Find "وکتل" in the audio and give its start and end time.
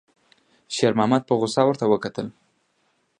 1.87-2.27